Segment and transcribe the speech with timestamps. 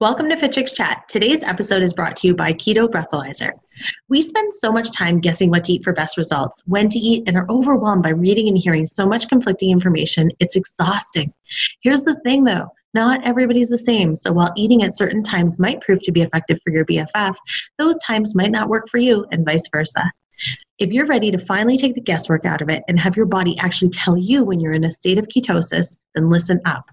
[0.00, 1.06] Welcome to Fit Chicks Chat.
[1.10, 3.52] Today's episode is brought to you by Keyto Breathalyzer.
[4.08, 7.24] We spend so much time guessing what to eat for best results, when to eat,
[7.26, 10.30] and are overwhelmed by reading and hearing so much conflicting information.
[10.40, 11.34] It's exhausting.
[11.82, 15.82] Here's the thing though not everybody's the same, so while eating at certain times might
[15.82, 17.34] prove to be effective for your BFF,
[17.76, 20.10] those times might not work for you, and vice versa.
[20.78, 23.54] If you're ready to finally take the guesswork out of it and have your body
[23.58, 26.90] actually tell you when you're in a state of ketosis, then listen up.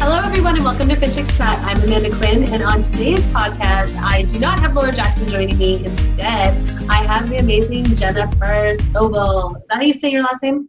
[0.00, 1.58] Hello, everyone, and welcome to Fit Chicks Chat.
[1.60, 5.84] I'm Amanda Quinn, and on today's podcast, I do not have Laura Jackson joining me.
[5.84, 9.56] Instead, I have the amazing Jennifer Sobel.
[9.56, 10.68] Is that how you say your last name?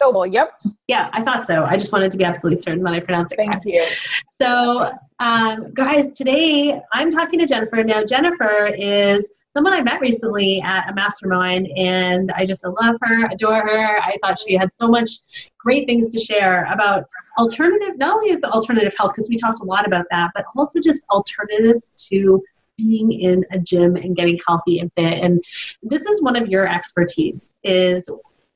[0.00, 0.52] Sobel, yep.
[0.88, 1.64] Yeah, I thought so.
[1.64, 3.66] I just wanted to be absolutely certain that I pronounced it Thank correct.
[3.66, 3.84] you.
[4.30, 7.84] So, um, guys, today I'm talking to Jennifer.
[7.84, 13.26] Now, Jennifer is someone I met recently at a mastermind, and I just love her,
[13.26, 13.98] adore her.
[14.00, 15.10] I thought she had so much
[15.58, 17.04] great things to share about
[17.36, 20.80] alternative, not only the alternative health, because we talked a lot about that, but also
[20.80, 22.42] just alternatives to
[22.78, 25.22] being in a gym and getting healthy and fit.
[25.22, 25.42] And
[25.82, 28.08] this is one of your expertise is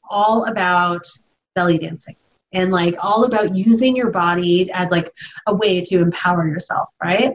[0.09, 1.07] all about
[1.55, 2.17] belly dancing
[2.53, 5.13] and like all about using your body as like
[5.47, 7.35] a way to empower yourself, right?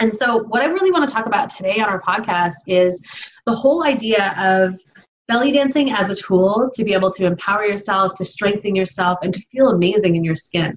[0.00, 3.02] And so, what I really want to talk about today on our podcast is
[3.46, 4.78] the whole idea of
[5.26, 9.34] belly dancing as a tool to be able to empower yourself, to strengthen yourself, and
[9.34, 10.76] to feel amazing in your skin.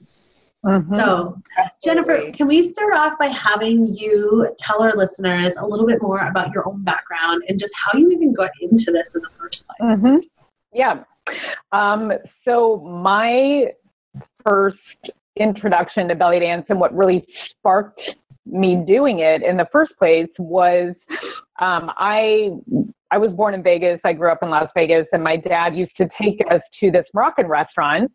[0.65, 0.97] Mm-hmm.
[0.97, 1.37] So,
[1.83, 6.27] Jennifer, can we start off by having you tell our listeners a little bit more
[6.27, 9.67] about your own background and just how you even got into this in the first
[9.67, 10.03] place?
[10.03, 10.17] Mm-hmm.
[10.73, 11.03] Yeah.
[11.71, 12.11] Um,
[12.45, 13.65] so, my
[14.45, 14.77] first
[15.37, 17.25] introduction to belly dance and what really
[17.57, 18.01] sparked
[18.45, 20.93] me doing it in the first place was
[21.59, 22.49] um, I
[23.11, 23.99] I was born in Vegas.
[24.03, 27.05] I grew up in Las Vegas, and my dad used to take us to this
[27.13, 28.11] Moroccan restaurant.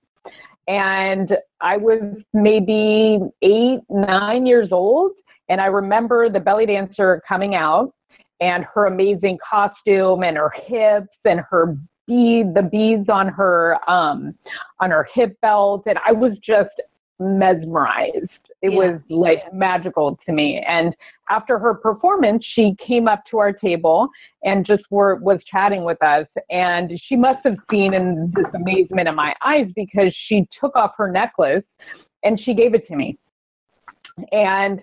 [0.68, 2.00] And I was
[2.32, 5.12] maybe eight, nine years old,
[5.48, 7.92] and I remember the belly dancer coming out
[8.40, 14.34] and her amazing costume and her hips and her bead, the beads on her um,
[14.80, 16.70] on her hip belt, and I was just
[17.18, 18.28] mesmerized.
[18.62, 18.76] It Yeah.
[18.76, 20.62] was like magical to me.
[20.66, 20.94] And
[21.28, 24.08] after her performance, she came up to our table
[24.44, 26.26] and just were was chatting with us.
[26.50, 30.92] And she must have seen in this amazement in my eyes because she took off
[30.96, 31.64] her necklace
[32.22, 33.18] and she gave it to me.
[34.32, 34.82] And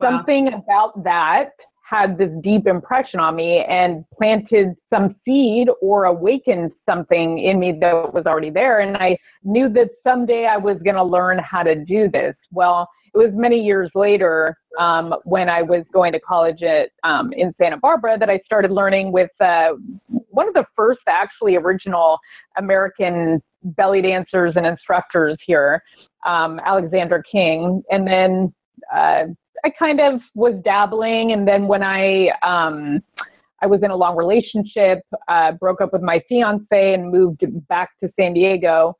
[0.00, 0.12] Wow.
[0.16, 1.50] something about that
[1.90, 7.76] had this deep impression on me and planted some seed or awakened something in me
[7.80, 8.80] that was already there.
[8.80, 12.36] And I knew that someday I was going to learn how to do this.
[12.52, 17.32] Well, it was many years later um, when I was going to college at um,
[17.32, 19.70] in Santa Barbara that I started learning with uh,
[20.08, 22.18] one of the first actually original
[22.56, 25.82] American belly dancers and instructors here,
[26.24, 28.54] um, Alexander King, and then
[28.94, 29.24] uh,
[29.64, 33.00] I kind of was dabbling, and then when I um,
[33.62, 37.90] I was in a long relationship, uh, broke up with my fiance, and moved back
[38.00, 38.96] to San Diego.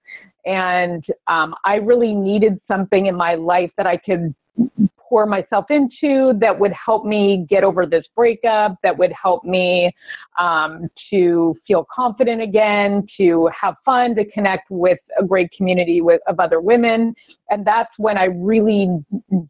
[0.47, 4.35] And um, I really needed something in my life that I could
[5.11, 9.91] pour myself into that would help me get over this breakup, that would help me
[10.39, 16.21] um, to feel confident again, to have fun, to connect with a great community with,
[16.29, 17.13] of other women.
[17.51, 18.89] And that's when I really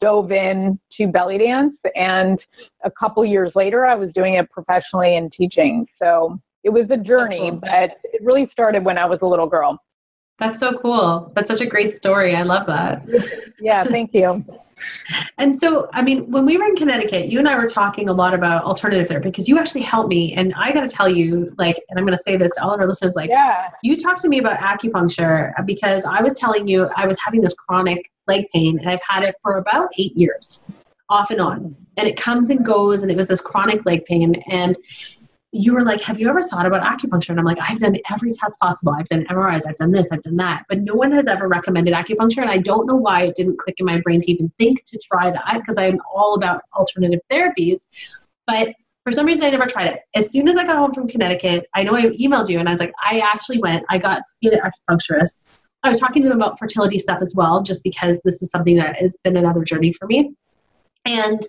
[0.00, 1.74] dove in to belly dance.
[1.94, 2.40] And
[2.82, 5.86] a couple years later, I was doing it professionally and teaching.
[6.00, 9.78] So it was a journey, but it really started when I was a little girl.
[10.40, 11.30] That's so cool.
[11.36, 12.34] That's such a great story.
[12.34, 13.04] I love that.
[13.60, 14.44] yeah, thank you.
[15.36, 18.12] And so, I mean, when we were in Connecticut, you and I were talking a
[18.12, 20.32] lot about alternative therapy because you actually helped me.
[20.32, 22.72] And I got to tell you, like, and I'm going to say this to all
[22.72, 23.68] of our listeners, like, yeah.
[23.82, 27.42] you talked to me about acupuncture uh, because I was telling you I was having
[27.42, 30.64] this chronic leg pain and I've had it for about eight years
[31.10, 31.76] off and on.
[31.98, 34.42] And it comes and goes, and it was this chronic leg pain.
[34.50, 34.78] And
[35.52, 37.30] you were like, Have you ever thought about acupuncture?
[37.30, 38.92] And I'm like, I've done every test possible.
[38.92, 40.64] I've done MRIs, I've done this, I've done that.
[40.68, 42.42] But no one has ever recommended acupuncture.
[42.42, 44.98] And I don't know why it didn't click in my brain to even think to
[44.98, 47.86] try that because I'm all about alternative therapies.
[48.46, 48.74] But
[49.04, 50.00] for some reason, I never tried it.
[50.14, 52.72] As soon as I got home from Connecticut, I know I emailed you and I
[52.72, 55.60] was like, I actually went, I got to see an acupuncturist.
[55.82, 58.76] I was talking to them about fertility stuff as well, just because this is something
[58.76, 60.34] that has been another journey for me.
[61.06, 61.40] And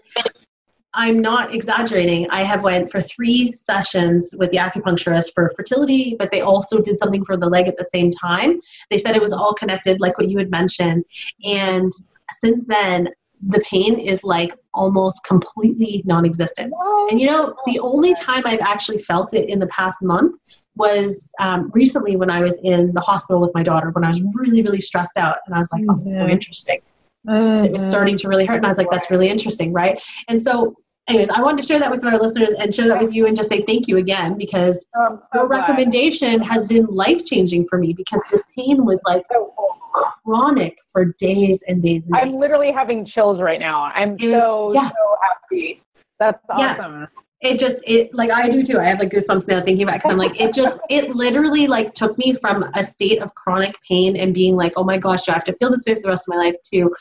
[0.94, 2.30] I'm not exaggerating.
[2.32, 7.00] I have went for three sessions with the acupuncturist for fertility, but they also did
[7.00, 8.60] something for the leg at the same time.
[8.90, 11.06] They said it was all connected, like what you had mentioned.
[11.46, 11.92] And
[12.34, 13.10] since then,
[13.48, 16.74] the pain is like almost completely non-existent.
[17.10, 20.36] And you know, the only time I've actually felt it in the past month
[20.76, 24.22] was um, recently when I was in the hospital with my daughter when I was
[24.34, 26.82] really, really stressed out, and I was like, "Oh, so interesting."
[27.28, 27.66] Mm-hmm.
[27.66, 30.42] It was starting to really hurt, and I was like, "That's really interesting, right?" And
[30.42, 30.76] so,
[31.08, 33.36] anyways, I wanted to share that with our listeners and share that with you, and
[33.36, 37.94] just say thank you again because um, your recommendation has been life changing for me
[37.94, 39.24] because this pain was like
[40.26, 42.08] chronic for days and days.
[42.08, 42.24] And days.
[42.24, 43.84] I'm literally having chills right now.
[43.84, 44.90] I'm was, so yeah.
[44.90, 45.84] so happy.
[46.20, 47.02] That's awesome.
[47.02, 48.80] Yeah it just it like I do too.
[48.80, 51.94] I have like goosebumps now thinking about because I'm like it just it literally like
[51.94, 55.32] took me from a state of chronic pain and being like oh my gosh do
[55.32, 56.96] I have to feel this way for the rest of my life to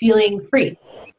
[0.00, 0.78] feeling free.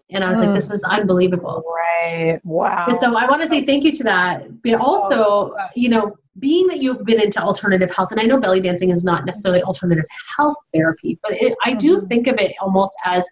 [0.09, 0.45] And I was mm.
[0.45, 1.63] like, this is unbelievable.
[1.67, 2.39] Right.
[2.43, 2.85] Wow.
[2.87, 4.61] And so I want to say thank you to that.
[4.61, 5.67] But also, oh.
[5.75, 9.03] you know, being that you've been into alternative health, and I know belly dancing is
[9.03, 10.05] not necessarily alternative
[10.37, 12.05] health therapy, but it, I do mm-hmm.
[12.05, 13.27] think of it almost as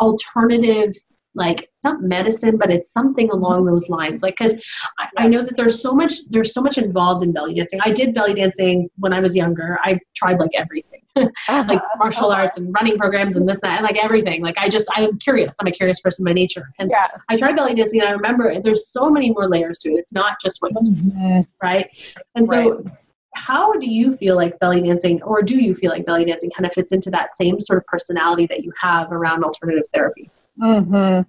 [0.00, 0.94] alternative
[1.34, 4.22] like not medicine but it's something along those lines.
[4.22, 4.62] Like because
[4.98, 7.80] I, I, know that there's so much there's so much involved in belly dancing.
[7.82, 9.78] I did belly dancing when i was younger.
[9.82, 11.00] I tried like everything.
[11.16, 11.64] Uh-huh.
[11.68, 12.40] like martial uh-huh.
[12.42, 14.42] arts and running programs and this that and like everything.
[14.42, 15.54] Like i just i'm curious.
[15.60, 16.68] I'm a curious person by nature.
[16.78, 17.06] And yeah.
[17.28, 19.98] i tried belly dancing and i remember there's so many more layers to it.
[19.98, 21.40] It's not just what you mm-hmm.
[21.62, 21.88] right?
[22.34, 22.94] And so right.
[23.34, 26.66] how do you feel like belly dancing or do you feel like belly dancing kind
[26.66, 30.28] of fits into that same sort of personality that you have around alternative therapy
[30.60, 31.20] hmm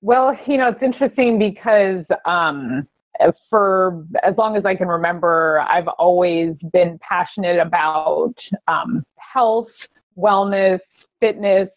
[0.00, 2.86] Well, you know, it's interesting because um,
[3.50, 8.34] for as long as I can remember, I've always been passionate about
[8.68, 9.68] um, health,
[10.16, 10.80] wellness,
[11.20, 11.68] fitness,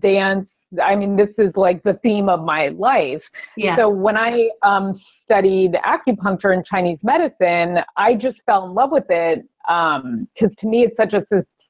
[0.00, 0.46] dance.
[0.82, 3.22] I mean, this is like the theme of my life.
[3.56, 3.76] Yeah.
[3.76, 9.06] So when I um, studied acupuncture and Chinese medicine, I just fell in love with
[9.08, 11.24] it because um, to me, it's such a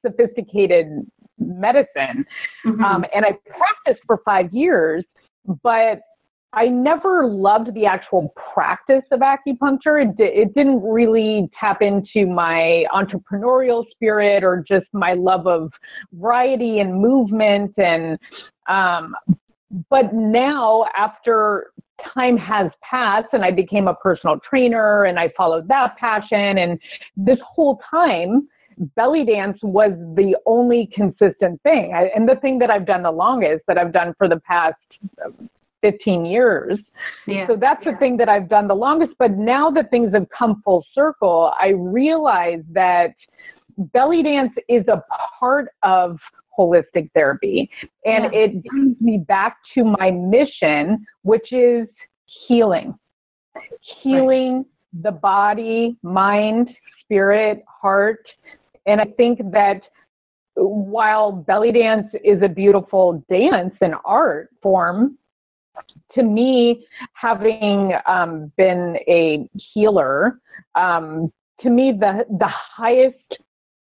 [0.05, 1.06] sophisticated
[1.38, 2.25] medicine.
[2.67, 2.82] Mm-hmm.
[2.82, 5.05] Um, and I practiced for five years,
[5.62, 6.00] but
[6.55, 10.02] I never loved the actual practice of acupuncture.
[10.02, 15.70] It, it didn't really tap into my entrepreneurial spirit or just my love of
[16.14, 17.75] variety and movement.
[17.76, 18.19] And,
[18.67, 19.14] um,
[19.91, 21.73] but now after
[22.14, 26.79] time has passed and I became a personal trainer and I followed that passion and
[27.17, 28.48] this whole time,
[28.97, 31.93] belly dance was the only consistent thing.
[31.94, 34.77] I, and the thing that I've done the longest, that I've done for the past
[35.82, 36.79] 15 years.
[37.27, 37.47] Yeah.
[37.47, 37.93] So that's yeah.
[37.93, 39.13] the thing that I've done the longest.
[39.19, 43.15] But now that things have come full circle, I realize that
[43.77, 45.03] belly dance is a
[45.39, 46.19] part of
[46.58, 47.70] holistic therapy.
[48.05, 48.41] And yeah.
[48.41, 51.87] it brings me back to my mission, which is
[52.47, 52.99] healing.
[54.03, 55.03] Healing right.
[55.03, 56.70] the body, mind,
[57.03, 58.27] spirit, heart,
[58.88, 59.82] and I think that
[60.54, 65.18] while belly dance is a beautiful dance and art form,
[66.14, 70.40] to me, having um, been a healer,
[70.74, 73.38] um, to me, the, the highest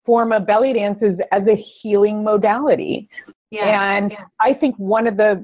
[0.04, 3.08] form of belly dance is as a healing modality.
[3.50, 3.96] Yeah.
[3.96, 4.24] And yeah.
[4.40, 5.42] I think one of the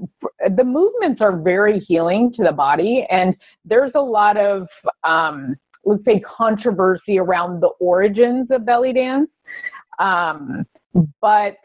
[0.57, 3.35] the movements are very healing to the body, and
[3.65, 4.67] there's a lot of
[5.05, 9.31] um, let's say controversy around the origins of belly dance.
[9.99, 10.67] Um,
[11.21, 11.57] but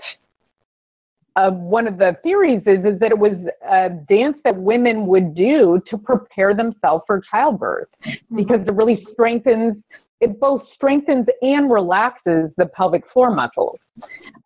[1.36, 3.34] uh, one of the theories is is that it was
[3.70, 8.36] a dance that women would do to prepare themselves for childbirth mm-hmm.
[8.36, 9.76] because it really strengthens
[10.20, 13.80] it both strengthens and relaxes the pelvic floor muscles.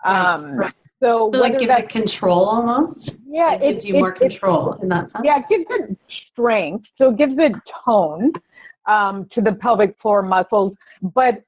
[0.06, 0.74] Um, right.
[1.00, 3.20] So, so like gives it control almost.
[3.28, 5.26] Yeah, it gives you it, more control in that sense.
[5.26, 5.98] Yeah, it gives it
[6.32, 6.86] strength.
[6.98, 7.54] So it gives it
[7.84, 8.32] tone
[8.86, 11.44] um, to the pelvic floor muscles, but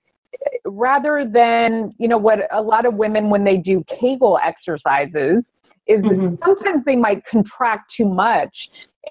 [0.66, 5.44] rather than you know what a lot of women when they do Kegel exercises
[5.88, 6.36] is mm-hmm.
[6.44, 8.54] sometimes they might contract too much,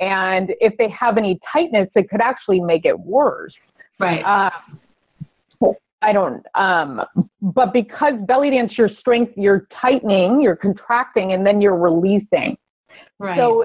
[0.01, 3.55] and if they have any tightness, it could actually make it worse.
[3.99, 4.25] Right.
[4.25, 4.51] Uh,
[6.05, 7.01] I don't, um,
[7.41, 12.59] but because belly dance, your strength, you're tightening, you're contracting, and then you're releasing.
[13.19, 13.37] Right.
[13.37, 13.65] So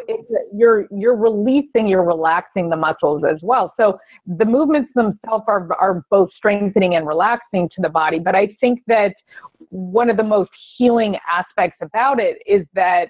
[0.54, 3.74] you're you're releasing, you're relaxing the muscles as well.
[3.78, 8.20] So the movements themselves are are both strengthening and relaxing to the body.
[8.20, 9.14] But I think that
[9.70, 13.10] one of the most healing aspects about it is that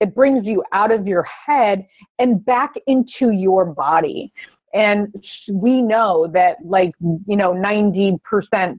[0.00, 1.86] it brings you out of your head
[2.18, 4.32] and back into your body.
[4.74, 5.14] And
[5.50, 8.18] we know that like, you know, 90%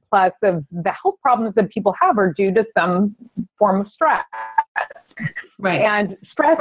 [0.10, 3.15] plus of the health problems that people have are due to some
[3.58, 4.24] form of stress.
[5.62, 5.82] Right.
[5.82, 6.58] And stress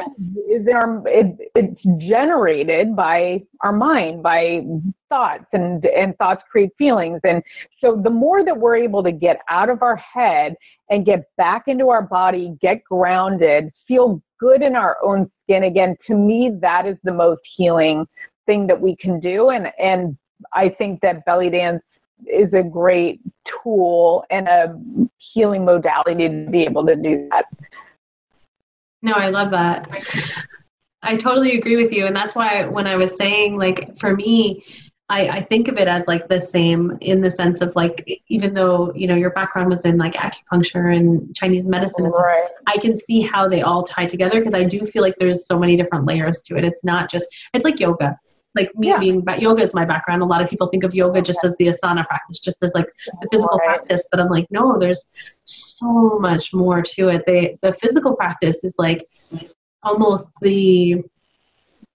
[0.50, 4.62] is our, it, it's generated by our mind, by
[5.08, 7.20] thoughts, and, and thoughts create feelings.
[7.22, 7.42] And
[7.80, 10.56] so the more that we're able to get out of our head
[10.90, 15.96] and get back into our body, get grounded, feel good in our own skin again,
[16.08, 18.04] to me, that is the most healing
[18.46, 19.50] thing that we can do.
[19.50, 20.16] And, and
[20.54, 21.82] I think that belly dance
[22.26, 23.20] is a great
[23.62, 24.76] tool and a
[25.32, 27.44] healing modality to be able to do that.
[29.02, 29.88] No, I love that.
[31.02, 32.06] I totally agree with you.
[32.06, 34.64] And that's why when I was saying, like, for me,
[35.10, 38.52] I, I, think of it as like the same in the sense of like even
[38.52, 42.48] though you know your background was in like acupuncture and Chinese medicine, right.
[42.66, 45.58] I can see how they all tie together because I do feel like there's so
[45.58, 46.64] many different layers to it.
[46.64, 48.18] It's not just it's like yoga.
[48.58, 48.98] Like me yeah.
[48.98, 50.20] being yoga is my background.
[50.20, 52.88] A lot of people think of yoga just as the asana practice, just as like
[53.20, 53.68] the physical right.
[53.68, 54.08] practice.
[54.10, 55.10] But I'm like, no, there's
[55.44, 57.22] so much more to it.
[57.24, 59.06] They the physical practice is like
[59.84, 61.04] almost the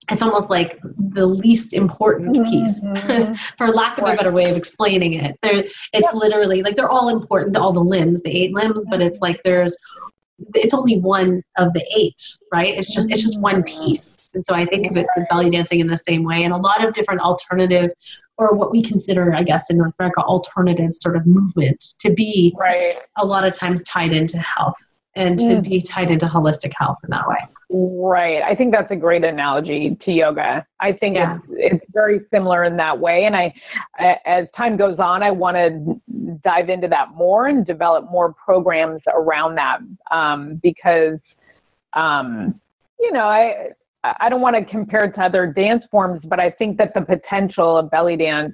[0.09, 0.79] it's almost like
[1.15, 2.51] the least important mm-hmm.
[2.51, 3.33] piece mm-hmm.
[3.57, 7.09] for lack of a better way of explaining it there it's literally like they're all
[7.09, 9.77] important all the limbs the eight limbs but it's like there's
[10.55, 13.87] it's only one of the eight right it's just it's just one mm-hmm.
[13.87, 16.53] piece and so i think of it with belly dancing in the same way and
[16.53, 17.91] a lot of different alternative
[18.37, 22.53] or what we consider i guess in north america alternative sort of movement to be
[22.59, 22.95] right.
[23.17, 24.77] a lot of times tied into health
[25.15, 27.37] and to be tied into holistic health in that way.
[27.69, 28.41] Right.
[28.41, 30.65] I think that's a great analogy to yoga.
[30.79, 31.37] I think yeah.
[31.49, 33.25] it's, it's very similar in that way.
[33.25, 33.53] And I,
[34.25, 36.01] as time goes on, I want to
[36.43, 39.79] dive into that more and develop more programs around that
[40.11, 41.19] um, because,
[41.93, 42.59] um,
[42.99, 43.69] you know, I,
[44.03, 47.01] I don't want to compare it to other dance forms, but I think that the
[47.01, 48.53] potential of belly dance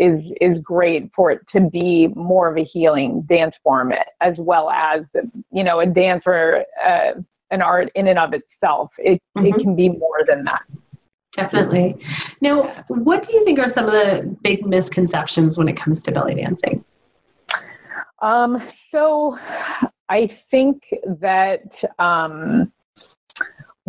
[0.00, 4.70] is is great for it to be more of a healing dance form as well
[4.70, 5.02] as
[5.52, 7.12] you know a dance or uh,
[7.50, 8.90] an art in and of itself.
[8.98, 9.46] It, mm-hmm.
[9.46, 10.62] it can be more than that.
[11.32, 11.96] Definitely.
[12.40, 16.12] Now what do you think are some of the big misconceptions when it comes to
[16.12, 16.84] belly dancing?
[18.20, 19.38] Um, so
[20.10, 20.82] i think
[21.20, 21.62] that
[21.98, 22.72] um,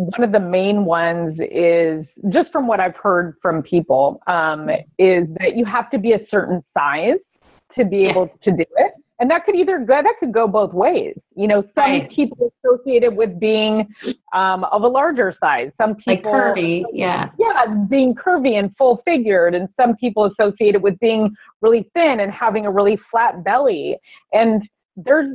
[0.06, 4.68] one of the main ones is just from what I've heard from people um,
[4.98, 7.18] is that you have to be a certain size
[7.76, 8.92] to be able to do it.
[9.20, 11.16] And that could either go, that could go both ways.
[11.36, 12.10] You know, some right.
[12.10, 13.86] people associated with being
[14.34, 15.70] um, of a larger size.
[15.80, 20.82] Some people like curvy, yeah, yeah, being curvy and full figured, and some people associated
[20.82, 23.96] with being really thin and having a really flat belly.
[24.32, 25.32] And there's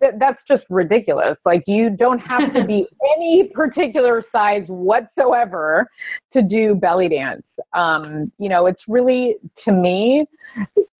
[0.00, 1.36] that's just ridiculous.
[1.44, 5.88] Like you don't have to be any particular size whatsoever
[6.32, 7.42] to do belly dance.
[7.72, 10.26] Um, you know, it's really to me,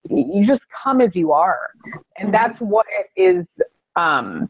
[0.08, 1.70] you just come as you are,
[2.18, 3.46] and that's what is.
[3.96, 4.48] Um,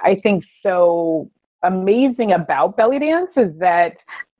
[0.00, 1.30] I think so
[1.62, 3.92] amazing about belly dance is that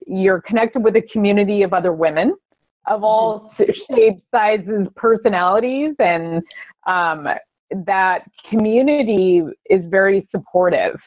[0.07, 2.35] you're connected with a community of other women
[2.89, 3.95] of all mm-hmm.
[3.95, 6.43] shapes, sizes, personalities, and
[6.87, 7.29] um,
[7.87, 10.99] that community is very supportive.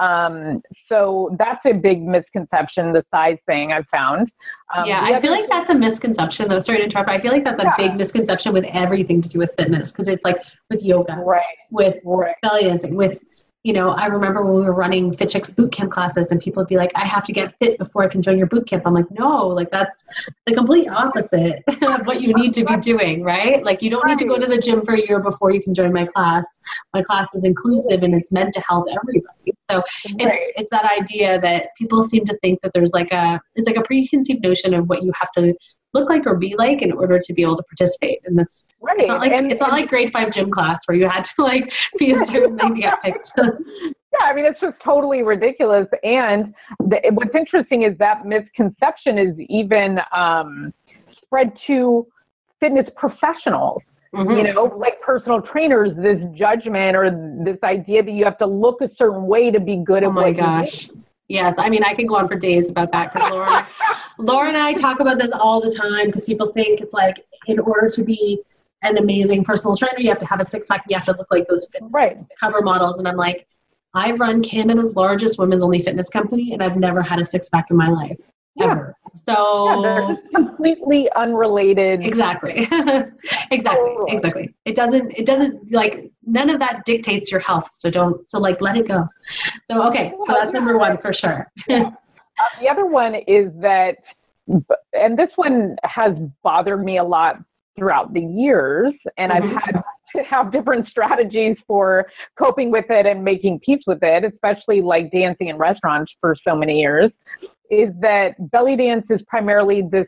[0.00, 4.30] Um, so that's a big misconception, the size thing I've found.
[4.74, 6.60] Um, yeah, I feel like that's a misconception though.
[6.60, 7.10] Sorry to interrupt.
[7.10, 7.76] I feel like that's a yeah.
[7.76, 11.44] big misconception with everything to do with fitness because it's like with yoga, right.
[11.70, 12.34] with right.
[12.42, 13.22] belly dancing, with
[13.64, 16.60] you know, I remember when we were running Fit Chicks boot camp classes and people
[16.62, 18.82] would be like, I have to get fit before I can join your boot camp.
[18.86, 20.04] I'm like, no, like that's
[20.46, 23.62] the complete opposite of what you need to be doing, right?
[23.62, 25.74] Like you don't need to go to the gym for a year before you can
[25.74, 26.60] join my class.
[26.92, 29.52] My class is inclusive and it's meant to help everybody.
[29.58, 33.68] So it's it's that idea that people seem to think that there's like a it's
[33.68, 35.54] like a preconceived notion of what you have to
[35.92, 38.20] look like or be like in order to be able to participate.
[38.24, 38.96] And that's right.
[38.98, 41.42] it's not like and, it's not like grade five gym class where you had to
[41.42, 43.32] like be a certain thing to get picked.
[44.20, 45.86] Yeah, I mean, it's just totally ridiculous.
[46.02, 50.74] And the, what's interesting is that misconception is even um,
[51.22, 52.06] spread to
[52.60, 53.80] fitness professionals.
[54.14, 54.36] Mm-hmm.
[54.36, 57.10] You know, like personal trainers, this judgment or
[57.42, 60.14] this idea that you have to look a certain way to be good oh at
[60.14, 60.90] what my gosh.
[61.32, 63.66] Yes, I mean, I can go on for days about that because Laura,
[64.18, 67.58] Laura and I talk about this all the time because people think it's like in
[67.58, 68.38] order to be
[68.82, 71.28] an amazing personal trainer, you have to have a six pack, you have to look
[71.30, 72.18] like those fitness right.
[72.38, 72.98] cover models.
[72.98, 73.46] And I'm like,
[73.94, 77.70] I've run Canada's largest women's only fitness company, and I've never had a six pack
[77.70, 78.18] in my life.
[78.54, 78.72] Yeah.
[78.72, 78.96] Ever.
[79.14, 82.04] So yeah, completely unrelated.
[82.04, 82.52] Exactly.
[83.50, 83.94] exactly.
[84.08, 84.54] Exactly.
[84.64, 87.68] It doesn't it doesn't like none of that dictates your health.
[87.72, 89.06] So don't so like let it go.
[89.64, 91.50] So okay, so that's number one for sure.
[91.70, 91.90] uh,
[92.60, 93.96] the other one is that
[94.92, 97.36] and this one has bothered me a lot
[97.76, 99.56] throughout the years and mm-hmm.
[99.56, 99.82] I've had
[100.16, 102.06] to have different strategies for
[102.38, 106.54] coping with it and making peace with it, especially like dancing in restaurants for so
[106.54, 107.10] many years,
[107.72, 110.06] is that belly dance is primarily this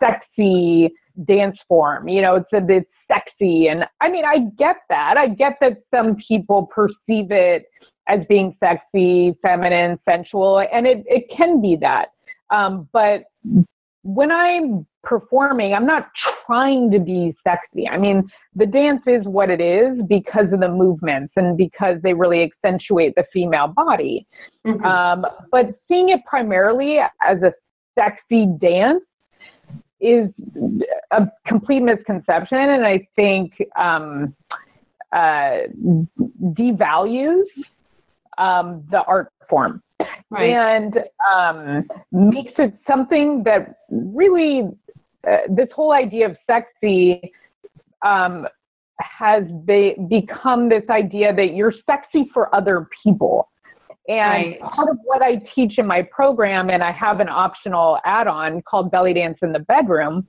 [0.00, 0.88] sexy
[1.24, 2.08] dance form.
[2.08, 3.66] You know, it's a bit sexy.
[3.68, 5.16] And I mean, I get that.
[5.18, 7.66] I get that some people perceive it
[8.08, 12.08] as being sexy, feminine, sensual, and it, it can be that.
[12.50, 13.24] Um, but
[14.02, 16.08] when I'm performing, I'm not
[16.46, 17.88] trying to be sexy.
[17.88, 22.14] I mean, the dance is what it is because of the movements and because they
[22.14, 24.26] really accentuate the female body.
[24.66, 24.84] Mm-hmm.
[24.84, 27.52] Um, but seeing it primarily as a
[27.96, 29.02] sexy dance
[30.00, 30.28] is
[31.12, 34.34] a complete misconception, and I think um,
[35.12, 35.58] uh,
[36.42, 37.44] devalues
[38.38, 39.82] um, the art form
[40.30, 40.50] right.
[40.50, 40.98] and
[41.34, 44.68] um, makes it something that really
[45.28, 47.32] uh, this whole idea of sexy
[48.04, 48.46] um,
[48.98, 53.48] has be- become this idea that you're sexy for other people.
[54.08, 54.60] And right.
[54.60, 58.62] part of what I teach in my program, and I have an optional add on
[58.62, 60.26] called Belly Dance in the Bedroom,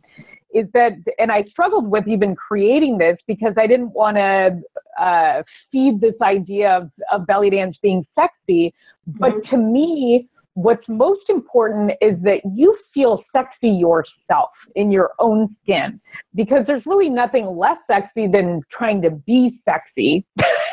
[0.53, 4.61] is that, and I struggled with even creating this because I didn't want to
[5.01, 8.73] uh, feed this idea of, of belly dance being sexy.
[9.07, 9.55] But mm-hmm.
[9.55, 15.99] to me, what's most important is that you feel sexy yourself in your own skin
[16.35, 20.25] because there's really nothing less sexy than trying to be sexy.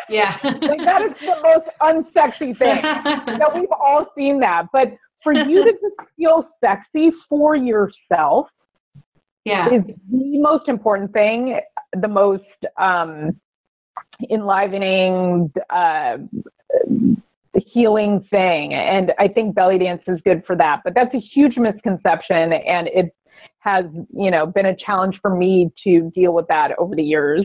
[0.09, 0.37] Yeah.
[0.45, 2.83] like that is the most unsexy thing.
[3.39, 4.67] now we've all seen that.
[4.73, 4.89] But
[5.23, 8.49] for you to just feel sexy for yourself
[9.45, 9.69] yeah.
[9.71, 11.61] is the most important thing,
[11.99, 12.45] the most
[12.77, 13.41] um,
[14.31, 16.19] enlivening, uh,
[17.55, 18.75] healing thing.
[18.75, 20.81] And I think belly dance is good for that.
[20.85, 23.15] But that's a huge misconception, and it
[23.61, 27.45] has you know been a challenge for me to deal with that over the years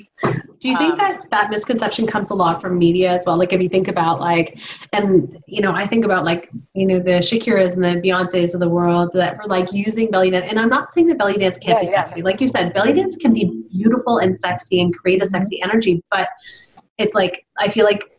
[0.60, 3.52] do you think um, that that misconception comes a lot from media as well like
[3.52, 4.58] if you think about like
[4.94, 8.62] and you know i think about like you know the shakiras and the beyonces of
[8.62, 11.58] the world that were like using belly dance and i'm not saying that belly dance
[11.58, 12.06] can't yeah, be yeah.
[12.06, 15.32] sexy like you said belly dance can be beautiful and sexy and create a mm-hmm.
[15.32, 16.30] sexy energy but
[16.98, 18.15] it's like i feel like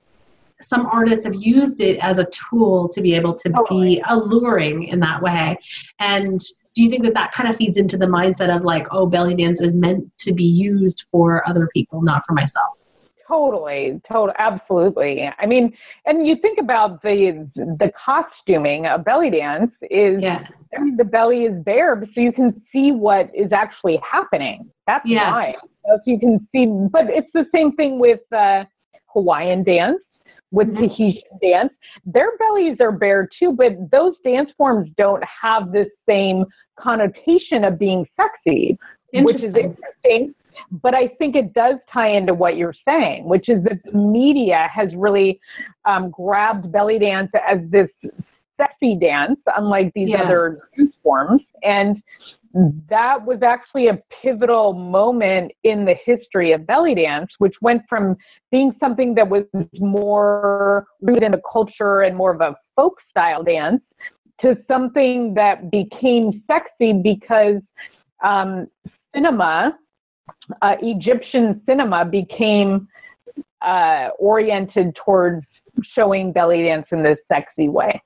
[0.60, 5.00] some artists have used it as a tool to be able to be alluring in
[5.00, 5.58] that way.
[6.00, 6.40] And
[6.74, 9.34] do you think that that kind of feeds into the mindset of like, oh, belly
[9.34, 12.68] dance is meant to be used for other people, not for myself?
[13.26, 15.28] Totally, totally, absolutely.
[15.38, 20.46] I mean, and you think about the the costuming of belly dance is yeah.
[20.76, 24.70] I mean, the belly is bare, so you can see what is actually happening.
[24.86, 25.32] That's yeah.
[25.32, 25.54] why.
[25.86, 28.64] So you can see, but it's the same thing with uh,
[29.12, 29.98] Hawaiian dance
[30.50, 30.84] with mm-hmm.
[30.84, 31.72] Tahitian dance.
[32.04, 36.44] Their bellies are bare too, but those dance forms don't have the same
[36.78, 38.78] connotation of being sexy,
[39.12, 40.34] which is interesting.
[40.70, 44.68] But I think it does tie into what you're saying, which is that the media
[44.72, 45.38] has really
[45.84, 47.88] um, grabbed belly dance as this
[48.56, 50.22] sexy dance, unlike these yeah.
[50.22, 51.42] other dance forms.
[51.62, 52.02] And
[52.88, 58.16] that was actually a pivotal moment in the history of belly dance, which went from
[58.50, 59.44] being something that was
[59.78, 63.82] more rooted in the culture and more of a folk style dance
[64.40, 67.60] to something that became sexy because
[68.24, 68.66] um,
[69.14, 69.76] cinema,
[70.62, 72.88] uh, Egyptian cinema, became
[73.60, 75.44] uh, oriented towards
[75.94, 78.00] showing belly dance in this sexy way.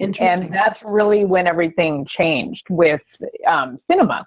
[0.00, 3.02] And that's really when everything changed with
[3.46, 4.26] um, cinema.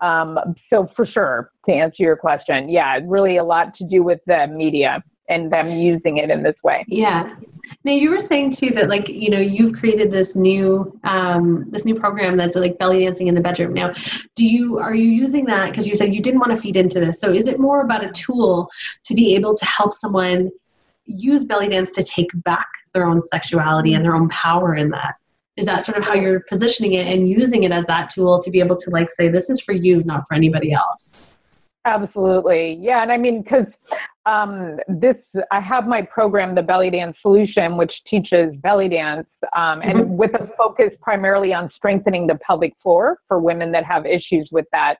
[0.00, 0.38] Um,
[0.70, 4.46] so for sure, to answer your question, yeah, really a lot to do with the
[4.46, 6.84] media and them using it in this way.
[6.88, 7.36] Yeah.
[7.84, 11.84] Now you were saying too that like you know you've created this new um, this
[11.84, 13.72] new program that's like belly dancing in the bedroom.
[13.72, 13.94] Now,
[14.34, 16.98] do you are you using that because you said you didn't want to feed into
[16.98, 17.20] this?
[17.20, 18.68] So is it more about a tool
[19.04, 20.50] to be able to help someone
[21.10, 25.14] use belly dance to take back their own sexuality and their own power in that?
[25.56, 28.50] Is that sort of how you're positioning it and using it as that tool to
[28.50, 31.38] be able to like say this is for you, not for anybody else?
[31.84, 32.78] Absolutely.
[32.80, 33.02] Yeah.
[33.02, 33.66] And I mean, because
[34.26, 35.16] um, this,
[35.50, 40.16] I have my program, the Belly Dance Solution, which teaches belly dance um, and mm-hmm.
[40.16, 44.66] with a focus primarily on strengthening the pelvic floor for women that have issues with
[44.72, 44.96] that.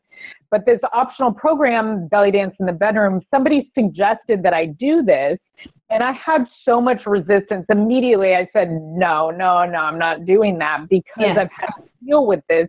[0.51, 5.39] But this optional program, Belly Dance in the Bedroom, somebody suggested that I do this.
[5.91, 7.67] And I had so much resistance.
[7.69, 11.33] Immediately, I said, no, no, no, I'm not doing that because yeah.
[11.33, 12.69] I've had to deal with this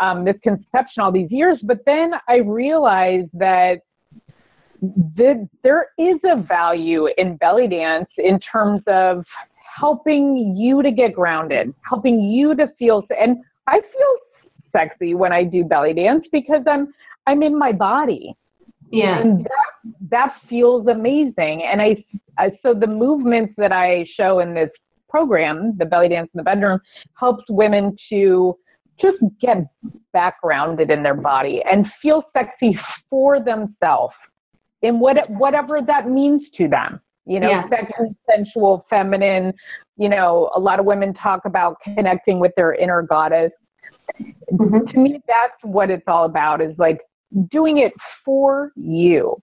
[0.00, 1.58] um, misconception all these years.
[1.62, 3.80] But then I realized that
[4.80, 9.24] the, there is a value in belly dance in terms of
[9.78, 13.04] helping you to get grounded, helping you to feel.
[13.18, 14.16] And I feel
[14.72, 16.92] sexy when I do belly dance because I'm
[17.26, 18.34] I'm in my body.
[18.90, 19.20] Yeah.
[19.20, 21.62] And that, that feels amazing.
[21.62, 22.04] And I,
[22.38, 24.70] I so the movements that I show in this
[25.08, 26.80] program, the belly dance in the bedroom,
[27.14, 28.56] helps women to
[29.00, 29.66] just get
[30.12, 34.14] back grounded in their body and feel sexy for themselves
[34.82, 37.00] in what, whatever that means to them.
[37.26, 37.68] You know, yeah.
[38.28, 39.52] sensual, feminine.
[39.96, 43.52] You know, a lot of women talk about connecting with their inner goddess.
[44.20, 44.86] Mm-hmm.
[44.88, 47.00] To me, that's what it's all about is like
[47.50, 47.92] doing it
[48.24, 49.40] for you.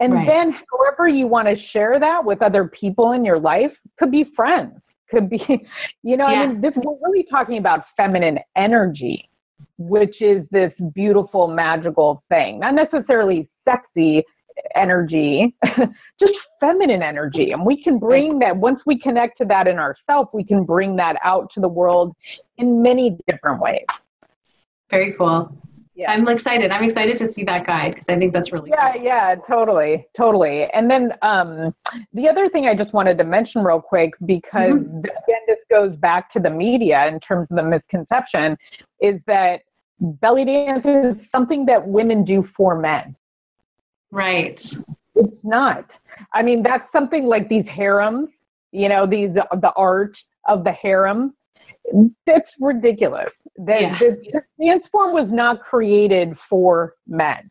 [0.00, 0.26] And right.
[0.26, 4.24] then, however, you want to share that with other people in your life, could be
[4.36, 4.74] friends,
[5.10, 5.40] could be,
[6.02, 6.42] you know, yeah.
[6.42, 9.28] I mean, this, we're really talking about feminine energy,
[9.76, 14.24] which is this beautiful, magical thing, not necessarily sexy
[14.74, 15.54] energy,
[16.20, 17.50] just feminine energy.
[17.52, 20.96] And we can bring that, once we connect to that in ourselves, we can bring
[20.96, 22.14] that out to the world
[22.56, 23.84] in many different ways.
[24.90, 25.52] Very cool.
[25.98, 26.12] Yeah.
[26.12, 26.70] I'm excited.
[26.70, 29.02] I'm excited to see that guide because I think that's really yeah, cool.
[29.02, 30.68] yeah, totally, totally.
[30.72, 31.74] And then um,
[32.12, 34.98] the other thing I just wanted to mention real quick because mm-hmm.
[34.98, 38.56] again, this goes back to the media in terms of the misconception
[39.00, 39.62] is that
[39.98, 43.16] belly dance is something that women do for men.
[44.10, 44.60] Right.
[45.14, 45.84] It's not.
[46.34, 48.28] I mean, that's something like these harems.
[48.72, 50.16] You know, these the art
[50.46, 51.34] of the harem.
[52.26, 53.30] That's ridiculous.
[53.56, 53.98] The, yeah.
[53.98, 57.50] the, the dance form was not created for men.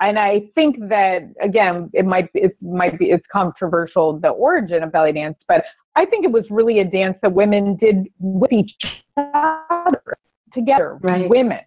[0.00, 4.92] And I think that again, it might it might be it's controversial the origin of
[4.92, 5.64] belly dance, but
[5.96, 8.72] I think it was really a dance that women did with each
[9.16, 10.16] other
[10.54, 11.28] together, right.
[11.28, 11.60] women,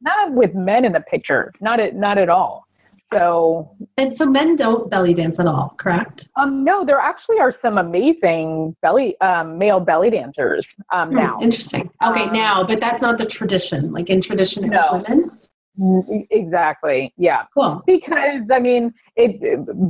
[0.00, 2.66] not with men in the picture, not at not at all.
[3.12, 6.28] So and so men don't belly dance at all, correct?
[6.36, 11.38] Um, no, there actually are some amazing belly um, male belly dancers um, hmm, now.
[11.40, 11.90] Interesting.
[12.04, 13.92] Okay, um, now, but that's not the tradition.
[13.92, 14.88] Like in tradition, it no.
[14.92, 15.38] women.
[15.78, 17.12] Mm, exactly.
[17.16, 17.44] Yeah.
[17.54, 17.82] Cool.
[17.86, 19.40] Because I mean, it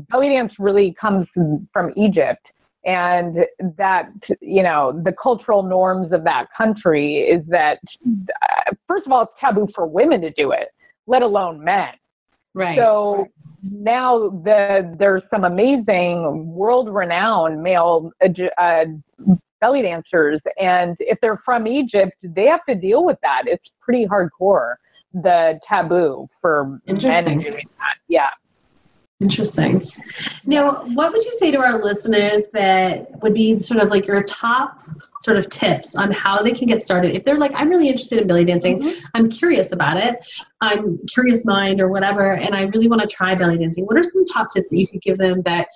[0.08, 1.26] belly dance really comes
[1.72, 2.46] from Egypt,
[2.84, 3.38] and
[3.78, 4.10] that
[4.42, 9.32] you know the cultural norms of that country is that uh, first of all, it's
[9.40, 10.68] taboo for women to do it,
[11.06, 11.94] let alone men.
[12.56, 12.78] Right.
[12.78, 13.28] So
[13.62, 18.10] now the, there's some amazing world-renowned male
[18.58, 18.84] uh,
[19.60, 23.42] belly dancers, and if they're from Egypt, they have to deal with that.
[23.46, 24.76] It's pretty hardcore.
[25.14, 27.96] The taboo for men doing that.
[28.08, 28.28] Yeah.
[29.18, 29.82] Interesting.
[30.44, 34.22] Now, what would you say to our listeners that would be sort of like your
[34.22, 34.82] top
[35.22, 37.14] sort of tips on how they can get started.
[37.14, 38.80] If they're like i'm really interested in belly dancing.
[38.80, 39.06] Mm-hmm.
[39.14, 40.16] i'm curious about it.
[40.60, 44.02] I'm curious mind or whatever and i really want to try belly dancing what are
[44.02, 45.68] some top tips that you could give them that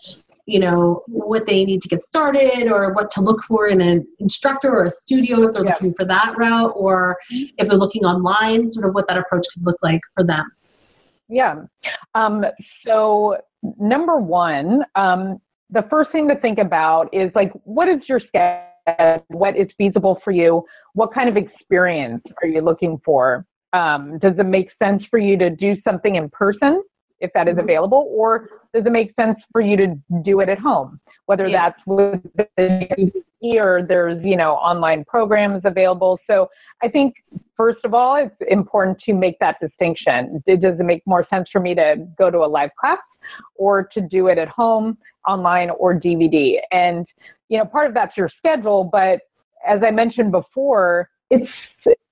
[0.47, 4.07] you know what they need to get started or what to look for in an
[4.19, 5.73] instructor or a studio if they're yeah.
[5.73, 9.65] looking for that route or if they're looking online sort of what that approach could
[9.65, 10.51] look like for them?
[11.29, 11.63] Yeah.
[12.15, 12.45] Um,
[12.85, 13.39] so
[13.79, 18.70] number one um, the first thing to think about is like what is your schedule
[19.29, 20.65] what is feasible for you?
[20.95, 23.47] What kind of experience are you looking for?
[23.73, 26.83] Um, does it make sense for you to do something in person
[27.21, 27.65] if that is mm-hmm.
[27.65, 30.99] available, or does it make sense for you to do it at home?
[31.27, 31.69] Whether yeah.
[31.69, 32.21] that's with
[32.57, 33.13] the
[33.43, 36.19] or there's you know online programs available.
[36.27, 36.49] So
[36.83, 37.15] I think
[37.57, 40.43] first of all, it's important to make that distinction.
[40.47, 42.99] Does it make more sense for me to go to a live class
[43.55, 46.57] or to do it at home, online, or DVD?
[46.71, 47.07] And
[47.51, 49.21] you know, part of that's your schedule, but
[49.69, 51.51] as I mentioned before, it's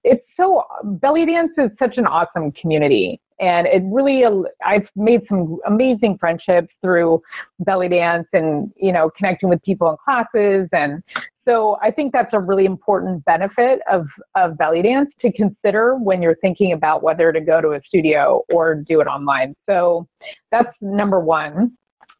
[0.04, 3.20] it's so belly dance is such an awesome community.
[3.40, 4.24] And it really
[4.66, 7.22] i've made some amazing friendships through
[7.60, 10.68] belly dance and you know connecting with people in classes.
[10.72, 11.02] And
[11.46, 16.20] so i think that's a really important benefit of of belly dance to consider when
[16.20, 19.54] you're thinking about whether to go to a studio or do it online.
[19.68, 20.08] So
[20.50, 21.72] that's number one.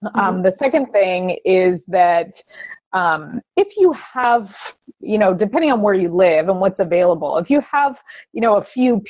[0.05, 0.21] Mm-hmm.
[0.21, 2.33] um, the second thing is that
[2.92, 4.48] um, if you have,
[5.01, 7.94] you know, depending on where you live and what's available, if you have,
[8.33, 9.03] you know, a few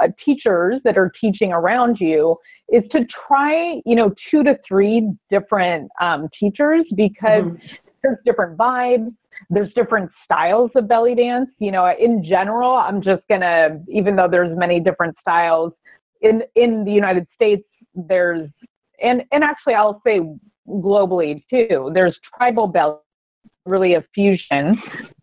[0.00, 2.36] uh, teachers that are teaching around you
[2.68, 7.74] is to try you know two to three different um, teachers because mm-hmm.
[8.02, 9.14] there's different vibes
[9.50, 14.28] there's different styles of belly dance you know in general i'm just gonna even though
[14.28, 15.72] there's many different styles
[16.22, 18.50] in in the united states there's
[19.02, 20.20] and and actually i'll say
[20.68, 22.98] globally too there's tribal belly
[23.64, 24.72] really a fusion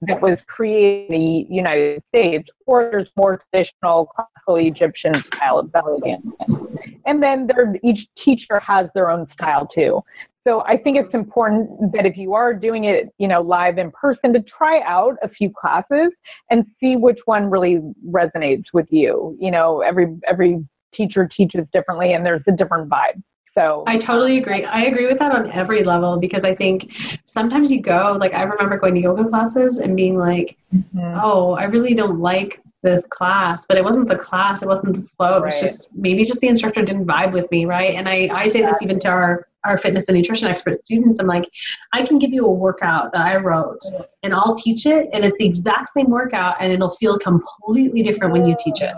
[0.01, 5.71] that was created in the United States, or there's more traditional classical Egyptian style of
[5.71, 6.77] belly dancing.
[7.05, 10.01] And then there, each teacher has their own style too.
[10.45, 13.91] So I think it's important that if you are doing it, you know, live in
[13.91, 16.11] person, to try out a few classes
[16.49, 19.37] and see which one really resonates with you.
[19.39, 23.21] You know, every every teacher teaches differently, and there's a different vibe.
[23.55, 24.65] So I totally agree.
[24.65, 26.91] I agree with that on every level because I think
[27.25, 31.19] sometimes you go, like, I remember going to yoga classes and being like, mm-hmm.
[31.21, 35.03] oh, I really don't like this class, but it wasn't the class, it wasn't the
[35.03, 35.37] flow.
[35.37, 37.95] It was just maybe just the instructor didn't vibe with me, right?
[37.95, 41.27] And I, I say this even to our our fitness and nutrition expert students, I'm
[41.27, 41.49] like,
[41.93, 43.79] I can give you a workout that I wrote
[44.21, 48.33] and I'll teach it and it's the exact same workout and it'll feel completely different
[48.33, 48.93] when you teach it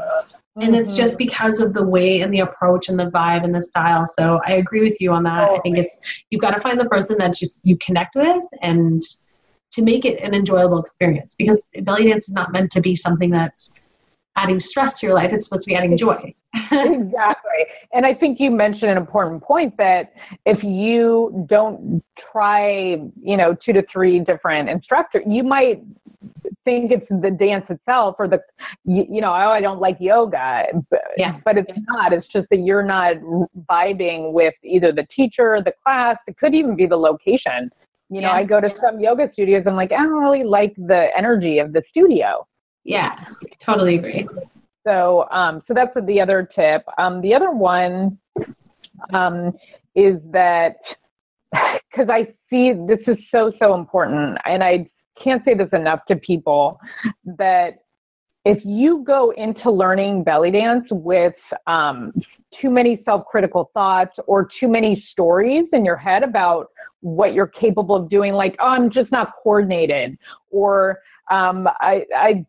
[0.55, 0.75] and mm-hmm.
[0.75, 4.05] it's just because of the way and the approach and the vibe and the style.
[4.05, 5.49] So i agree with you on that.
[5.49, 9.01] I think it's you've got to find the person that just you connect with and
[9.71, 11.35] to make it an enjoyable experience.
[11.35, 13.73] Because belly dance is not meant to be something that's
[14.37, 15.31] adding stress to your life.
[15.33, 16.33] It's supposed to be adding joy.
[16.71, 17.65] Exactly.
[17.93, 20.13] And i think you mentioned an important point that
[20.45, 25.81] if you don't try you know two to three different instructors you might
[26.65, 28.39] think it's the dance itself or the
[28.83, 31.39] you, you know oh i don't like yoga but, yeah.
[31.45, 32.13] but it's not.
[32.13, 33.15] It's just that you're not
[33.69, 36.17] vibing with either the teacher the class.
[36.27, 37.71] It could even be the location.
[38.09, 38.33] You know yeah.
[38.33, 41.73] i go to some yoga studios i'm like i don't really like the energy of
[41.73, 42.47] the studio.
[42.83, 43.15] Yeah
[43.59, 44.27] totally agree.
[44.85, 46.83] So um so that's the other tip.
[46.97, 48.19] Um the other one
[49.13, 49.53] um
[49.95, 50.75] is that
[51.51, 54.87] because i see this is so so important and i
[55.23, 56.79] can't say this enough to people
[57.25, 57.79] that
[58.45, 61.33] if you go into learning belly dance with
[61.67, 62.13] um,
[62.61, 66.67] too many self-critical thoughts or too many stories in your head about
[67.01, 70.17] what you're capable of doing, like oh, I'm just not coordinated,
[70.49, 70.99] or
[71.31, 72.45] um, I, I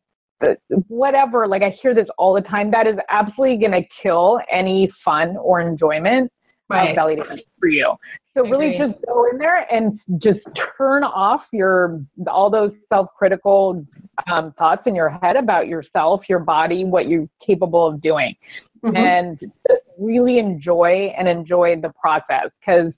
[0.89, 1.47] whatever.
[1.47, 2.71] Like I hear this all the time.
[2.71, 6.31] That is absolutely going to kill any fun or enjoyment
[6.69, 6.91] right.
[6.91, 7.95] of belly dance for you.
[8.37, 10.41] So really just go in there and just
[10.77, 13.87] turn off your all those self-critical
[14.31, 18.35] um, thoughts in your head about yourself, your body, what you're capable of doing.
[18.85, 18.97] Mm-hmm.
[18.97, 19.53] And
[19.99, 22.93] really enjoy and enjoy the process because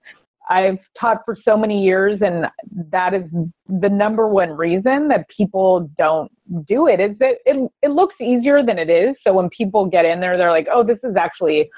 [0.51, 2.47] I've taught for so many years and
[2.91, 3.25] that is
[3.69, 6.33] the number one reason that people don't
[6.67, 9.15] do it is that it, it looks easier than it is.
[9.25, 11.69] So when people get in there, they're like, oh, this is actually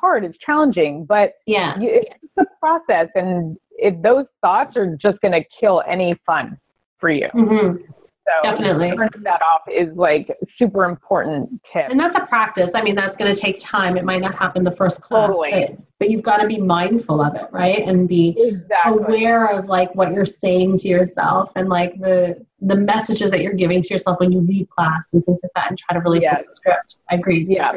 [0.00, 5.20] hard, it's challenging, but yeah, you, it's the process, and if those thoughts are just
[5.20, 6.58] going to kill any fun
[6.98, 7.28] for you.
[7.34, 7.82] Mm-hmm.
[8.28, 8.94] So Definitely.
[8.94, 11.86] Turning that off is like super important tip.
[11.88, 12.74] And that's a practice.
[12.74, 13.96] I mean, that's going to take time.
[13.96, 15.50] It might not happen the first class, totally.
[15.50, 17.88] but, but you've got to be mindful of it, right?
[17.88, 18.92] And be exactly.
[18.92, 23.54] aware of like what you're saying to yourself and like the the messages that you're
[23.54, 26.20] giving to yourself when you leave class and things like that and try to really
[26.20, 26.34] yes.
[26.34, 26.96] flip the script.
[27.10, 27.46] I agree.
[27.48, 27.76] Yeah.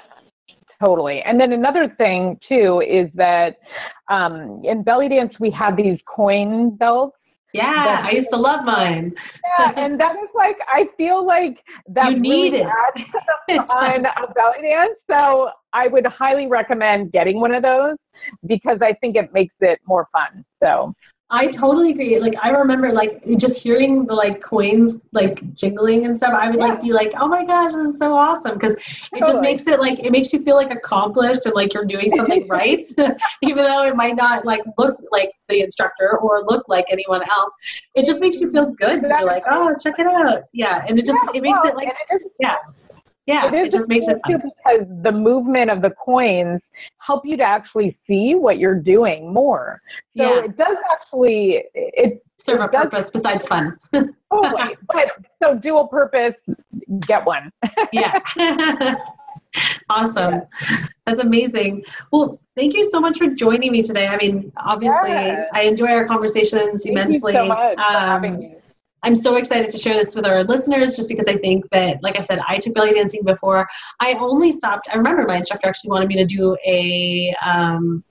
[0.82, 1.22] Totally.
[1.22, 3.58] And then another thing too is that
[4.10, 7.16] um, in belly dance we have these coin belts.
[7.54, 9.14] Yeah, I used to love mine.
[9.60, 11.58] yeah, and that is like I feel like
[11.90, 12.68] that you need really it.
[12.68, 14.96] adds to the fun of belly dance.
[15.12, 17.98] So I would highly recommend getting one of those
[18.48, 20.44] because I think it makes it more fun.
[20.64, 20.96] So
[21.34, 22.20] I totally agree.
[22.20, 26.34] Like I remember like just hearing the like coins like jingling and stuff.
[26.34, 28.82] I would like be like, oh my gosh, this is so awesome because it
[29.14, 29.32] totally.
[29.32, 32.46] just makes it like it makes you feel like accomplished and like you're doing something
[32.50, 32.82] right,
[33.42, 37.54] even though it might not like look like the instructor or look like anyone else.
[37.96, 41.06] It just makes you feel good you're like, oh, check it out, yeah, and it
[41.06, 42.58] just yeah, it makes well, it like it yeah
[43.32, 44.42] yeah, it, it just makes it fun.
[44.42, 46.62] because the movement of the coins
[46.98, 49.82] help you to actually see what you're doing more.
[50.18, 50.44] So yeah.
[50.46, 53.78] it does actually it serve a does, purpose besides fun.
[53.94, 54.78] totally.
[54.88, 55.12] But
[55.44, 56.36] so dual purpose,
[57.08, 57.52] get one.
[57.94, 58.20] yeah.
[59.90, 60.34] awesome.
[60.34, 60.88] Yeah.
[61.06, 61.84] That's amazing.
[62.12, 64.08] Well, thank you so much for joining me today.
[64.08, 65.46] I mean, obviously, yeah.
[65.54, 67.34] I enjoy our conversations thank immensely.
[67.34, 68.56] You so much um, for having me.
[69.04, 72.18] I'm so excited to share this with our listeners just because I think that, like
[72.18, 73.68] I said, I took belly dancing before.
[74.00, 78.04] I only stopped, I remember my instructor actually wanted me to do a, um,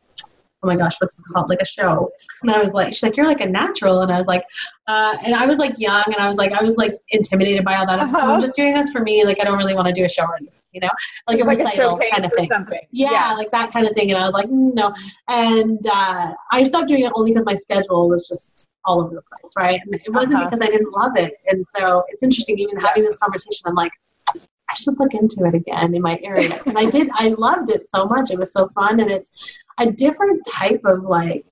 [0.63, 1.49] oh my gosh, what's it called?
[1.49, 2.11] Like a show.
[2.43, 4.03] And I was like, she's like, you're like a natural.
[4.03, 4.45] And I was like,
[4.89, 7.77] uh, and I was like young and I was like, I was like intimidated by
[7.77, 7.99] all that.
[7.99, 8.17] Uh-huh.
[8.17, 9.25] I'm just doing this for me.
[9.25, 10.91] Like, I don't really want to do a show or anything, you know,
[11.29, 12.49] like it's a like recital a kind of thing.
[12.91, 14.11] Yeah, yeah, like that kind of thing.
[14.11, 14.93] And I was like, mm, no.
[15.29, 19.23] And uh, I stopped doing it only because my schedule was just all over the
[19.23, 19.81] place, right?
[19.85, 20.51] And it wasn't uh-huh.
[20.51, 21.35] because I didn't love it.
[21.47, 23.93] And so it's interesting, even having this conversation, I'm like,
[24.71, 27.09] I should look into it again in my area because I did.
[27.15, 28.31] I loved it so much.
[28.31, 29.33] It was so fun, and it's
[29.79, 31.45] a different type of like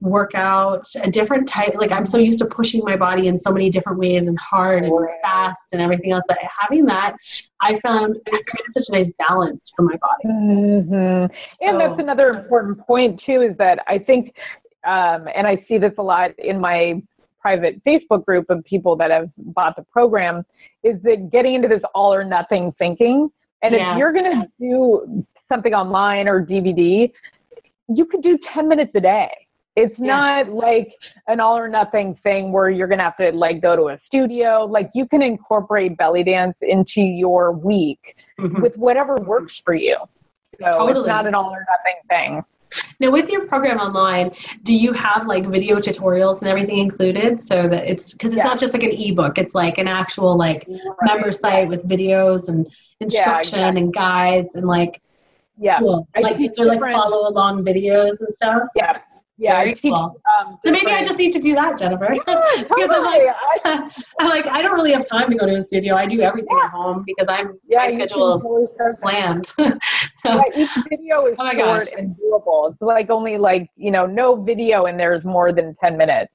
[0.00, 1.74] workout, a different type.
[1.74, 4.84] Like I'm so used to pushing my body in so many different ways and hard
[4.84, 6.24] and fast and everything else.
[6.28, 7.16] That having that,
[7.60, 10.34] I found it created such a nice balance for my body.
[10.34, 11.66] Mm-hmm.
[11.66, 13.42] And that's another important point too.
[13.42, 14.34] Is that I think,
[14.84, 17.02] um, and I see this a lot in my
[17.40, 20.44] private Facebook group of people that have bought the program
[20.82, 23.30] is that getting into this all or nothing thinking.
[23.62, 23.92] And yeah.
[23.92, 27.10] if you're going to do something online or DVD,
[27.88, 29.30] you could do 10 minutes a day.
[29.76, 30.16] It's yeah.
[30.16, 30.88] not like
[31.28, 33.98] an all or nothing thing where you're going to have to like go to a
[34.06, 34.64] studio.
[34.64, 38.00] Like you can incorporate belly dance into your week
[38.38, 38.60] mm-hmm.
[38.60, 39.96] with whatever works for you.
[40.60, 41.00] So totally.
[41.00, 42.42] it's not an all or nothing thing.
[43.00, 47.66] Now, with your program online, do you have like video tutorials and everything included so
[47.68, 48.44] that it's because it's yeah.
[48.44, 50.80] not just like an ebook, it's like an actual like right.
[51.02, 52.68] member site with videos and
[53.00, 53.82] instruction yeah, exactly.
[53.82, 55.02] and guides and like,
[55.58, 56.08] yeah, cool.
[56.20, 58.62] like is there like follow along videos and stuff?
[58.74, 59.00] Yeah,
[59.40, 60.20] yeah, Very cool.
[60.38, 62.12] Um, so maybe I just need to do that, Jennifer.
[62.12, 62.20] Yeah,
[62.58, 63.22] because I'm like,
[64.20, 65.94] I'm like, I don't really have time to go to a studio.
[65.96, 66.66] I do everything yeah.
[66.66, 69.46] at home because I'm yeah, my schedule is slammed.
[69.56, 69.72] so
[70.24, 72.70] yeah, each video is oh short and doable.
[72.70, 76.30] It's like only like you know, no video in there is more than ten minutes.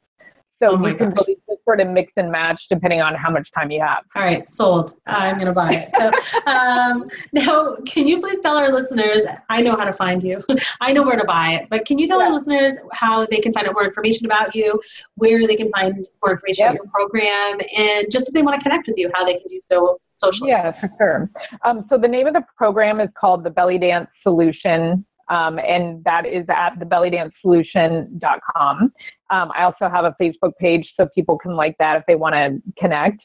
[0.58, 3.72] So oh you can really sort of mix and match depending on how much time
[3.72, 4.04] you have.
[4.16, 4.94] All right, sold.
[5.08, 5.90] I'm going to buy it.
[5.98, 6.12] So
[6.50, 9.26] um, now, can you please tell our listeners?
[9.50, 10.44] I know how to find you.
[10.82, 12.28] I know where to buy it, but can you tell yeah.
[12.28, 14.80] our listeners how they can find out more information about you,
[15.16, 16.76] where they can find more information yep.
[16.76, 19.48] about your program, and just if they want to connect with you, how they can
[19.50, 20.52] do so socially?
[20.52, 21.30] Yeah, for sure.
[21.64, 26.04] Um, so the name of the program is called the Belly Dance Solution um, and
[26.04, 28.92] that is at thebellydancesolution.com.
[29.32, 32.36] Um, I also have a Facebook page so people can like that if they want
[32.36, 33.22] to connect.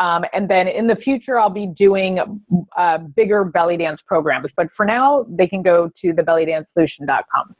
[0.00, 2.18] Um, and then in the future, I'll be doing
[2.76, 4.48] uh, bigger belly dance programs.
[4.56, 7.54] But for now, they can go to thebellydancesolution.com.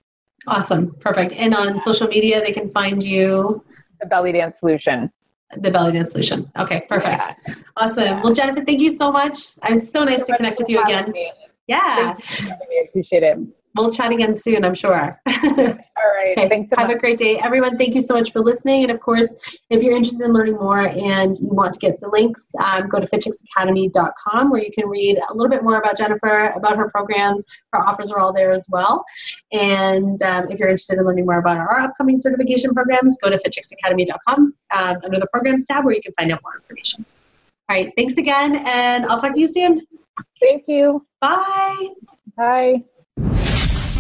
[0.47, 0.95] Awesome.
[1.01, 1.33] Perfect.
[1.33, 3.65] And on social media, they can find you?
[4.01, 5.11] The Belly Dance Solution.
[5.57, 6.51] The Belly Dance Solution.
[6.59, 7.23] Okay, perfect.
[7.47, 7.55] Yeah.
[7.77, 8.23] Awesome.
[8.23, 9.53] Well, Jennifer, thank you so much.
[9.65, 11.11] It's so nice to connect with you again.
[11.13, 11.33] Me.
[11.67, 12.15] Yeah.
[12.19, 13.39] I appreciate it
[13.75, 15.21] we'll chat again soon, I'm sure.
[15.27, 16.33] All right.
[16.37, 16.49] Okay.
[16.49, 16.97] Thanks so Have much.
[16.97, 17.39] a great day.
[17.39, 18.83] Everyone, thank you so much for listening.
[18.83, 19.35] And of course,
[19.71, 23.01] if you're interested in learning more and you want to get the links, um, go
[23.01, 27.47] to fitchicksacademy.com where you can read a little bit more about Jennifer, about her programs.
[27.73, 29.05] Her offers are all there as well.
[29.53, 33.37] And um, if you're interested in learning more about our upcoming certification programs, go to
[33.39, 37.05] fitchicksacademy.com um, under the programs tab where you can find out more information.
[37.69, 37.93] All right.
[37.97, 38.57] Thanks again.
[38.67, 39.81] And I'll talk to you soon.
[40.41, 41.07] Thank you.
[41.21, 41.89] Bye.
[42.37, 42.85] Bye.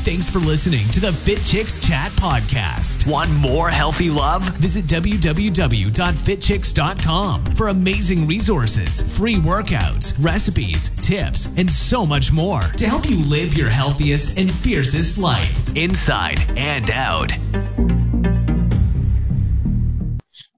[0.05, 3.11] Thanks for listening to the Fit Chicks Chat podcast.
[3.11, 4.43] Want more healthy love?
[4.59, 13.09] Visit www.fitchicks.com for amazing resources, free workouts, recipes, tips, and so much more to help
[13.09, 17.31] you live your healthiest and fiercest life, inside and out.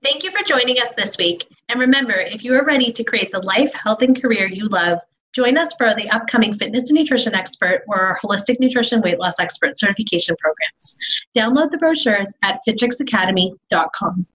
[0.03, 1.47] Thank you for joining us this week.
[1.69, 4.99] And remember, if you are ready to create the life, health, and career you love,
[5.37, 9.39] Join us for the upcoming Fitness and Nutrition Expert or our Holistic Nutrition Weight Loss
[9.39, 10.97] Expert certification programs.
[11.37, 14.27] Download the brochures at fitchicksacademy.com.